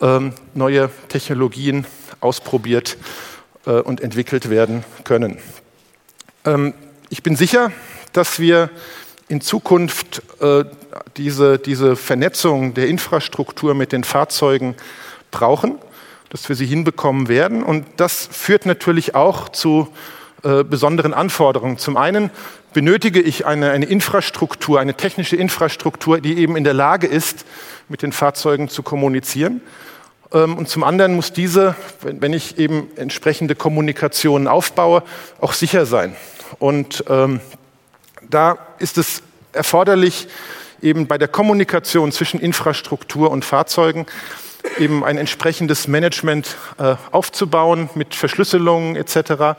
ähm, 0.00 0.34
neue 0.54 0.90
Technologien 1.08 1.86
ausprobiert 2.20 2.98
äh, 3.66 3.70
und 3.70 4.00
entwickelt 4.00 4.50
werden 4.50 4.84
können. 5.04 5.38
Ähm, 6.44 6.74
ich 7.08 7.22
bin 7.22 7.36
sicher, 7.36 7.72
dass 8.12 8.38
wir 8.38 8.70
in 9.28 9.40
Zukunft 9.40 10.22
äh, 10.40 10.64
diese, 11.16 11.58
diese 11.58 11.96
Vernetzung 11.96 12.74
der 12.74 12.88
Infrastruktur 12.88 13.74
mit 13.74 13.92
den 13.92 14.04
Fahrzeugen 14.04 14.74
brauchen, 15.30 15.78
dass 16.30 16.48
wir 16.48 16.56
sie 16.56 16.66
hinbekommen 16.66 17.28
werden. 17.28 17.62
Und 17.62 17.86
das 17.96 18.28
führt 18.30 18.66
natürlich 18.66 19.14
auch 19.14 19.48
zu 19.48 19.88
äh, 20.42 20.64
besonderen 20.64 21.14
Anforderungen. 21.14 21.78
Zum 21.78 21.96
einen 21.96 22.30
benötige 22.72 23.20
ich 23.20 23.46
eine, 23.46 23.70
eine 23.70 23.86
Infrastruktur, 23.86 24.80
eine 24.80 24.94
technische 24.94 25.36
Infrastruktur, 25.36 26.20
die 26.20 26.38
eben 26.38 26.56
in 26.56 26.64
der 26.64 26.74
Lage 26.74 27.06
ist, 27.06 27.44
mit 27.88 28.02
den 28.02 28.12
Fahrzeugen 28.12 28.68
zu 28.68 28.82
kommunizieren. 28.82 29.60
Ähm, 30.32 30.56
und 30.56 30.68
zum 30.68 30.84
anderen 30.84 31.14
muss 31.14 31.32
diese, 31.32 31.74
wenn 32.02 32.32
ich 32.32 32.58
eben 32.58 32.88
entsprechende 32.96 33.54
Kommunikationen 33.54 34.48
aufbaue, 34.48 35.02
auch 35.40 35.52
sicher 35.52 35.86
sein. 35.86 36.14
Und 36.58 37.04
ähm, 37.08 37.40
da 38.30 38.58
ist 38.78 38.98
es 38.98 39.22
erforderlich, 39.52 40.28
eben 40.82 41.06
bei 41.06 41.18
der 41.18 41.28
Kommunikation 41.28 42.12
zwischen 42.12 42.40
Infrastruktur 42.40 43.30
und 43.30 43.44
Fahrzeugen 43.44 44.06
eben 44.78 45.04
ein 45.04 45.18
entsprechendes 45.18 45.88
Management 45.88 46.56
äh, 46.78 46.96
aufzubauen 47.10 47.90
mit 47.94 48.14
Verschlüsselungen 48.14 48.96
etc. 48.96 49.56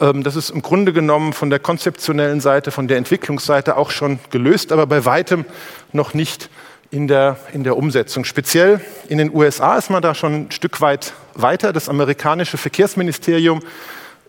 Ähm, 0.00 0.22
das 0.22 0.36
ist 0.36 0.50
im 0.50 0.62
Grunde 0.62 0.92
genommen 0.92 1.32
von 1.32 1.50
der 1.50 1.58
konzeptionellen 1.58 2.40
Seite, 2.40 2.70
von 2.70 2.88
der 2.88 2.98
Entwicklungsseite 2.98 3.76
auch 3.76 3.90
schon 3.90 4.18
gelöst, 4.30 4.72
aber 4.72 4.86
bei 4.86 5.04
weitem 5.04 5.44
noch 5.92 6.14
nicht 6.14 6.50
in 6.90 7.08
der, 7.08 7.38
in 7.52 7.64
der 7.64 7.76
Umsetzung. 7.76 8.24
Speziell 8.24 8.80
in 9.08 9.18
den 9.18 9.34
USA 9.34 9.76
ist 9.76 9.90
man 9.90 10.02
da 10.02 10.14
schon 10.14 10.34
ein 10.34 10.50
Stück 10.50 10.80
weit 10.80 11.12
weiter. 11.34 11.72
Das 11.72 11.88
amerikanische 11.88 12.56
Verkehrsministerium 12.56 13.60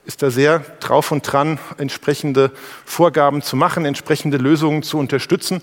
ist 0.05 0.21
da 0.21 0.29
sehr 0.29 0.59
drauf 0.79 1.11
und 1.11 1.21
dran, 1.21 1.59
entsprechende 1.77 2.51
Vorgaben 2.85 3.41
zu 3.41 3.55
machen, 3.55 3.85
entsprechende 3.85 4.37
Lösungen 4.37 4.83
zu 4.83 4.97
unterstützen. 4.97 5.61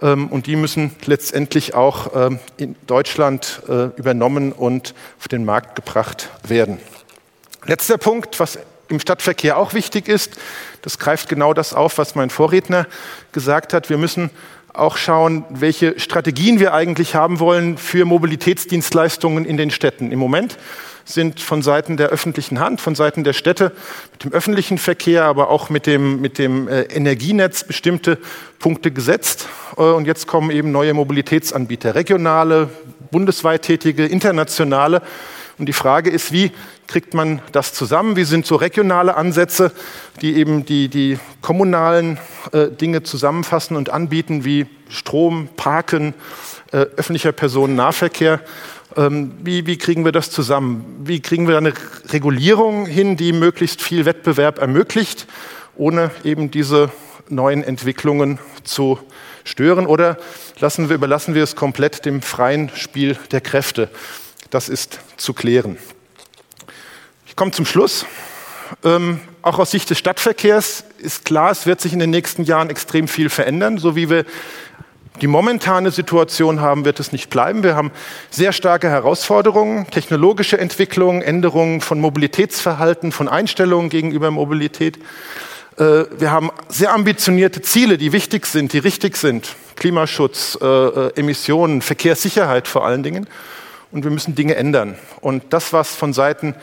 Ähm, 0.00 0.28
und 0.28 0.46
die 0.46 0.56
müssen 0.56 0.94
letztendlich 1.06 1.74
auch 1.74 2.14
ähm, 2.14 2.38
in 2.56 2.76
Deutschland 2.86 3.62
äh, 3.68 3.86
übernommen 3.96 4.52
und 4.52 4.94
auf 5.18 5.28
den 5.28 5.44
Markt 5.44 5.74
gebracht 5.76 6.30
werden. 6.46 6.78
Letzter 7.64 7.98
Punkt, 7.98 8.38
was 8.40 8.58
im 8.88 9.00
Stadtverkehr 9.00 9.56
auch 9.56 9.74
wichtig 9.74 10.08
ist, 10.08 10.38
das 10.82 10.98
greift 10.98 11.28
genau 11.28 11.52
das 11.54 11.74
auf, 11.74 11.98
was 11.98 12.14
mein 12.14 12.30
Vorredner 12.30 12.86
gesagt 13.32 13.72
hat. 13.72 13.90
Wir 13.90 13.98
müssen 13.98 14.30
auch 14.72 14.96
schauen, 14.96 15.44
welche 15.50 15.98
Strategien 15.98 16.60
wir 16.60 16.72
eigentlich 16.72 17.14
haben 17.14 17.40
wollen 17.40 17.78
für 17.78 18.04
Mobilitätsdienstleistungen 18.04 19.44
in 19.44 19.56
den 19.56 19.70
Städten. 19.70 20.12
Im 20.12 20.18
Moment 20.18 20.56
sind 21.04 21.40
von 21.40 21.62
Seiten 21.62 21.96
der 21.96 22.08
öffentlichen 22.08 22.60
Hand, 22.60 22.80
von 22.80 22.94
Seiten 22.94 23.24
der 23.24 23.32
Städte 23.32 23.72
mit 24.12 24.24
dem 24.24 24.32
öffentlichen 24.32 24.78
Verkehr, 24.78 25.24
aber 25.24 25.48
auch 25.48 25.70
mit 25.70 25.86
dem, 25.86 26.20
mit 26.20 26.38
dem 26.38 26.68
äh, 26.68 26.82
Energienetz 26.82 27.64
bestimmte 27.64 28.18
Punkte 28.58 28.90
gesetzt. 28.90 29.48
Äh, 29.76 29.82
und 29.82 30.06
jetzt 30.06 30.26
kommen 30.26 30.50
eben 30.50 30.70
neue 30.70 30.94
Mobilitätsanbieter, 30.94 31.94
regionale, 31.94 32.68
bundesweit 33.10 33.62
tätige, 33.62 34.04
internationale. 34.06 35.02
Und 35.58 35.66
die 35.66 35.72
Frage 35.72 36.10
ist, 36.10 36.30
wie 36.30 36.52
kriegt 36.88 37.14
man 37.14 37.40
das 37.52 37.74
zusammen? 37.74 38.16
Wie 38.16 38.24
sind 38.24 38.46
so 38.46 38.56
regionale 38.56 39.16
Ansätze, 39.16 39.70
die 40.20 40.36
eben 40.36 40.64
die, 40.64 40.88
die 40.88 41.18
kommunalen 41.42 42.18
äh, 42.52 42.68
Dinge 42.68 43.04
zusammenfassen 43.04 43.76
und 43.76 43.90
anbieten, 43.90 44.44
wie 44.44 44.66
Strom, 44.88 45.48
Parken, 45.56 46.14
äh, 46.72 46.78
öffentlicher 46.96 47.32
Personennahverkehr? 47.32 48.40
Ähm, 48.96 49.34
wie, 49.44 49.66
wie 49.66 49.76
kriegen 49.76 50.04
wir 50.04 50.12
das 50.12 50.30
zusammen? 50.30 51.02
Wie 51.04 51.20
kriegen 51.20 51.46
wir 51.46 51.58
eine 51.58 51.74
Regulierung 52.08 52.86
hin, 52.86 53.16
die 53.18 53.34
möglichst 53.34 53.82
viel 53.82 54.06
Wettbewerb 54.06 54.58
ermöglicht, 54.58 55.26
ohne 55.76 56.10
eben 56.24 56.50
diese 56.50 56.90
neuen 57.28 57.62
Entwicklungen 57.62 58.38
zu 58.64 58.98
stören? 59.44 59.86
Oder 59.86 60.16
lassen 60.58 60.88
wir, 60.88 60.96
überlassen 60.96 61.34
wir 61.34 61.42
es 61.42 61.54
komplett 61.54 62.06
dem 62.06 62.22
freien 62.22 62.70
Spiel 62.74 63.18
der 63.30 63.42
Kräfte? 63.42 63.90
Das 64.48 64.70
ist 64.70 65.00
zu 65.18 65.34
klären. 65.34 65.76
Komme 67.38 67.52
zum 67.52 67.66
Schluss. 67.66 68.04
Ähm, 68.82 69.20
auch 69.42 69.60
aus 69.60 69.70
Sicht 69.70 69.88
des 69.90 69.98
Stadtverkehrs 69.98 70.82
ist 70.98 71.24
klar, 71.24 71.52
es 71.52 71.66
wird 71.66 71.80
sich 71.80 71.92
in 71.92 72.00
den 72.00 72.10
nächsten 72.10 72.42
Jahren 72.42 72.68
extrem 72.68 73.06
viel 73.06 73.30
verändern. 73.30 73.78
So 73.78 73.94
wie 73.94 74.10
wir 74.10 74.24
die 75.20 75.28
momentane 75.28 75.92
Situation 75.92 76.60
haben, 76.60 76.84
wird 76.84 76.98
es 76.98 77.12
nicht 77.12 77.30
bleiben. 77.30 77.62
Wir 77.62 77.76
haben 77.76 77.92
sehr 78.28 78.52
starke 78.52 78.88
Herausforderungen, 78.88 79.88
technologische 79.88 80.58
Entwicklungen, 80.58 81.22
Änderungen 81.22 81.80
von 81.80 82.00
Mobilitätsverhalten, 82.00 83.12
von 83.12 83.28
Einstellungen 83.28 83.88
gegenüber 83.88 84.32
Mobilität. 84.32 84.98
Äh, 85.76 86.06
wir 86.18 86.32
haben 86.32 86.50
sehr 86.68 86.92
ambitionierte 86.92 87.62
Ziele, 87.62 87.98
die 87.98 88.10
wichtig 88.10 88.46
sind, 88.46 88.72
die 88.72 88.78
richtig 88.78 89.16
sind. 89.16 89.54
Klimaschutz, 89.76 90.58
äh, 90.60 90.66
äh, 90.66 91.12
Emissionen, 91.14 91.82
Verkehrssicherheit 91.82 92.66
vor 92.66 92.84
allen 92.84 93.04
Dingen. 93.04 93.28
Und 93.92 94.02
wir 94.02 94.10
müssen 94.10 94.34
Dinge 94.34 94.56
ändern. 94.56 94.98
Und 95.20 95.44
das, 95.50 95.72
was 95.72 95.94
von 95.94 96.12
Seiten 96.12 96.56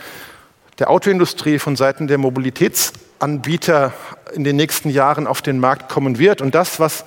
der 0.79 0.89
Autoindustrie, 0.89 1.59
von 1.59 1.75
Seiten 1.75 2.07
der 2.07 2.17
Mobilitätsanbieter 2.17 3.93
in 4.33 4.43
den 4.43 4.55
nächsten 4.55 4.89
Jahren 4.89 5.27
auf 5.27 5.41
den 5.41 5.59
Markt 5.59 5.89
kommen 5.89 6.19
wird 6.19 6.41
und 6.41 6.53
das, 6.53 6.79
was 6.79 7.05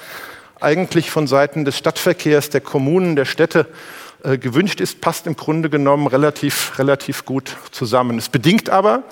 eigentlich 0.60 1.10
von 1.10 1.26
Seiten 1.26 1.64
des 1.64 1.76
Stadtverkehrs, 1.76 2.50
der 2.50 2.60
Kommunen, 2.60 3.14
der 3.14 3.26
Städte 3.26 3.66
äh, 4.24 4.38
gewünscht 4.38 4.80
ist, 4.80 5.00
passt 5.00 5.26
im 5.26 5.36
Grunde 5.36 5.70
genommen 5.70 6.06
relativ, 6.06 6.78
relativ 6.78 7.24
gut 7.24 7.56
zusammen. 7.70 8.18
Es 8.18 8.28
bedingt 8.28 8.70
aber 8.70 9.04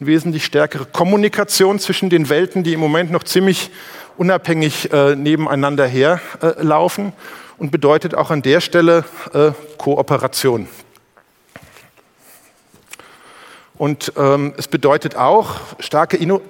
eine 0.00 0.06
wesentlich 0.06 0.44
stärkere 0.44 0.86
Kommunikation 0.86 1.78
zwischen 1.78 2.08
den 2.08 2.28
Welten, 2.28 2.62
die 2.62 2.72
im 2.72 2.80
Moment 2.80 3.10
noch 3.10 3.24
ziemlich 3.24 3.70
unabhängig 4.16 4.92
äh, 4.92 5.16
nebeneinander 5.16 5.86
herlaufen 5.86 7.08
äh, 7.08 7.12
und 7.58 7.72
bedeutet 7.72 8.14
auch 8.14 8.30
an 8.30 8.42
der 8.42 8.60
Stelle 8.60 9.04
äh, 9.34 9.50
Kooperation. 9.76 10.68
Und 13.78 14.12
ähm, 14.16 14.54
es 14.56 14.68
bedeutet 14.68 15.16
auch 15.16 15.60
starke 15.78 16.16
Inno 16.16 16.42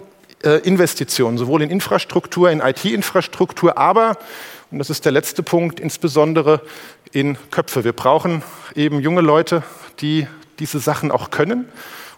äh, 0.42 0.58
Investitionen, 0.60 1.36
sowohl 1.36 1.62
in 1.62 1.70
Infrastruktur, 1.70 2.50
in 2.50 2.60
IT-Infrastruktur, 2.60 3.76
aber, 3.76 4.16
und 4.70 4.78
das 4.78 4.88
ist 4.88 5.04
der 5.04 5.12
letzte 5.12 5.42
Punkt, 5.42 5.80
insbesondere 5.80 6.60
in 7.12 7.36
Köpfe. 7.50 7.84
Wir 7.84 7.92
brauchen 7.92 8.42
eben 8.74 9.00
junge 9.00 9.20
Leute, 9.20 9.62
die 10.00 10.26
diese 10.58 10.78
Sachen 10.78 11.10
auch 11.10 11.30
können. 11.30 11.68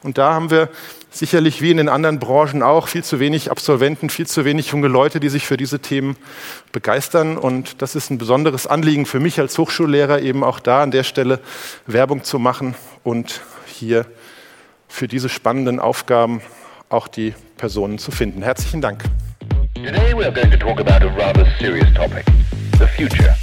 Und 0.03 0.19
da 0.19 0.35
haben 0.35 0.51
wir 0.51 0.69
sicherlich 1.11 1.61
wie 1.61 1.71
in 1.71 1.77
den 1.77 1.89
anderen 1.89 2.19
Branchen 2.19 2.63
auch 2.63 2.89
viel 2.89 3.05
zu 3.05 3.21
wenig 3.21 3.51
Absolventen, 3.51 4.11
viel 4.11 4.27
zu 4.27 4.45
wenig 4.45 4.69
junge 4.69 4.89
Leute, 4.89 5.21
die 5.21 5.29
sich 5.29 5.47
für 5.47 5.57
diese 5.57 5.81
Themen 5.81 6.17
begeistern. 6.73 7.37
Und 7.37 7.83
das 7.83 7.95
ist 7.95 8.11
ein 8.11 8.19
besonderes 8.19 8.67
Anliegen 8.67 9.07
für 9.07 9.21
mich 9.21 9.39
als 9.41 9.59
Hochschullehrer, 9.59 10.21
eben 10.21 10.45
auch 10.45 10.61
da 10.61 10.83
an 10.83 10.91
der 10.91 11.05
Stelle 11.05 11.41
Werbung 11.87 12.25
zu 12.25 12.39
machen 12.39 12.75
und 13.03 13.41
hier 13.67 14.07
für 14.91 15.09
diese 15.09 15.29
spannenden 15.29 15.81
Aufgaben 15.81 16.43
auch 16.91 17.09
die 17.09 17.33
Personen 17.57 17.99
zu 17.99 18.11
finden. 18.11 18.43
Herzlichen 18.43 18.81
Dank. 18.81 19.05
Today 19.75 20.15
we 20.15 20.27
are 20.27 20.33
going 20.33 20.51
to 20.51 20.59
talk 20.59 20.81
about 20.81 21.03
a 21.03 21.11
rather 21.17 21.47
serious 21.59 21.89
topic, 21.95 22.27
the 22.79 22.87
future. 22.87 23.35